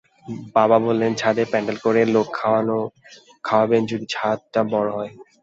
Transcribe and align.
বাবা 0.55 0.77
বললেন 0.85 1.11
ছাদে 1.15 1.43
প্যান্ডেল 1.51 1.77
করে 1.85 2.01
লোক 2.15 2.27
খাওয়াবেন 3.43 3.81
যদি 3.91 4.05
ছাদটা 4.13 4.61
বড় 4.71 4.89
হয়। 4.97 5.11